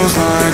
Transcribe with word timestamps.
I'm 0.00 0.08
sorry. 0.08 0.49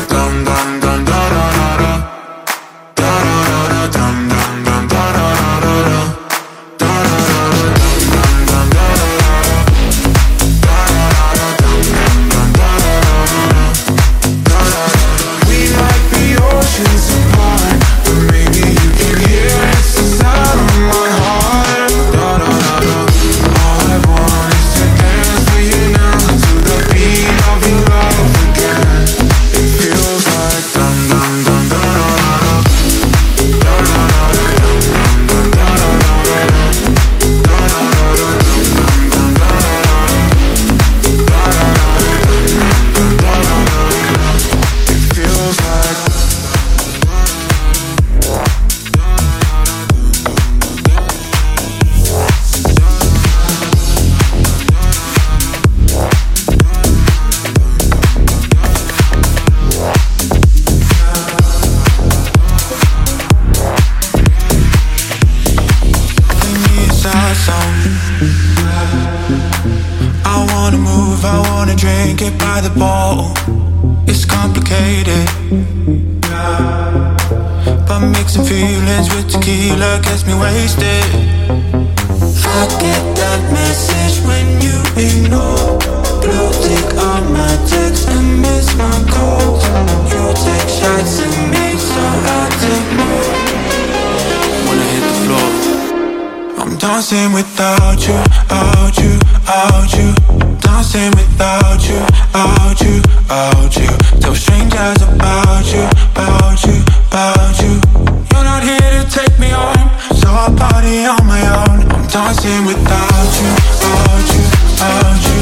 party 110.87 111.05
on 111.05 111.26
my 111.26 111.41
own. 111.41 111.80
I'm 111.91 112.07
dancing 112.07 112.64
without 112.64 113.32
you, 113.41 113.51
without 113.70 114.34
you, 114.34 114.43
without 114.62 115.22
you. 115.26 115.39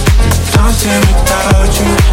Dancing 0.52 1.00
without 1.00 1.80
you. 1.80 2.03